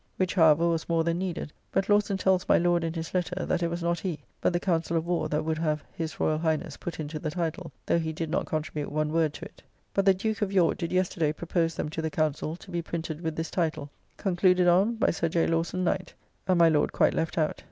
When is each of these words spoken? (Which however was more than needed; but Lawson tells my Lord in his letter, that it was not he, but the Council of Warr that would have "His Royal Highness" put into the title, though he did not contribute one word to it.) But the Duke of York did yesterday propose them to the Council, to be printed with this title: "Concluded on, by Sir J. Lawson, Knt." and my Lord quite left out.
(Which 0.17 0.33
however 0.33 0.67
was 0.67 0.89
more 0.89 1.03
than 1.03 1.19
needed; 1.19 1.53
but 1.71 1.87
Lawson 1.87 2.17
tells 2.17 2.49
my 2.49 2.57
Lord 2.57 2.83
in 2.83 2.91
his 2.93 3.13
letter, 3.13 3.45
that 3.45 3.61
it 3.61 3.67
was 3.67 3.83
not 3.83 3.99
he, 3.99 4.17
but 4.41 4.51
the 4.51 4.59
Council 4.59 4.97
of 4.97 5.05
Warr 5.05 5.29
that 5.29 5.45
would 5.45 5.59
have 5.59 5.83
"His 5.93 6.19
Royal 6.19 6.39
Highness" 6.39 6.75
put 6.75 6.99
into 6.99 7.19
the 7.19 7.29
title, 7.29 7.71
though 7.85 7.99
he 7.99 8.11
did 8.11 8.31
not 8.31 8.47
contribute 8.47 8.91
one 8.91 9.11
word 9.13 9.31
to 9.35 9.45
it.) 9.45 9.61
But 9.93 10.05
the 10.05 10.15
Duke 10.15 10.41
of 10.41 10.51
York 10.51 10.79
did 10.79 10.91
yesterday 10.91 11.31
propose 11.31 11.75
them 11.75 11.89
to 11.89 12.01
the 12.01 12.09
Council, 12.09 12.55
to 12.55 12.71
be 12.71 12.81
printed 12.81 13.21
with 13.21 13.35
this 13.35 13.51
title: 13.51 13.91
"Concluded 14.17 14.67
on, 14.67 14.95
by 14.95 15.11
Sir 15.11 15.29
J. 15.29 15.45
Lawson, 15.45 15.85
Knt." 15.87 16.15
and 16.47 16.57
my 16.57 16.67
Lord 16.67 16.91
quite 16.91 17.13
left 17.13 17.37
out. 17.37 17.59